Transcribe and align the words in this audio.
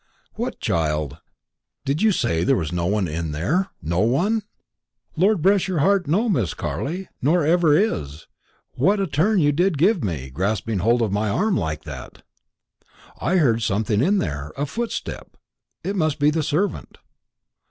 "What, 0.33 0.59
child?" 0.59 1.19
"Did 1.85 2.01
you 2.01 2.11
say 2.11 2.43
there 2.43 2.55
was 2.55 2.71
no 2.73 2.87
one 2.87 3.07
in 3.07 3.33
there 3.33 3.67
no 3.83 3.99
one?" 3.99 4.41
"Lord 5.15 5.43
bless 5.43 5.67
your 5.67 5.77
heart, 5.77 6.07
no, 6.07 6.27
Miss 6.27 6.55
Carley, 6.55 7.07
nor 7.21 7.45
ever 7.45 7.77
is. 7.77 8.25
What 8.71 8.99
a 8.99 9.05
turn 9.05 9.37
you 9.37 9.51
did 9.51 9.77
give 9.77 10.03
me, 10.03 10.31
grasping 10.31 10.79
hold 10.79 11.03
of 11.03 11.11
my 11.11 11.29
arm 11.29 11.55
like 11.55 11.83
that!" 11.83 12.23
"I 13.19 13.35
heard 13.37 13.61
something 13.61 14.01
in 14.01 14.17
there 14.17 14.51
a 14.57 14.65
footstep. 14.65 15.37
It 15.83 15.95
must 15.95 16.17
be 16.17 16.31
the 16.31 16.41
servant." 16.41 16.97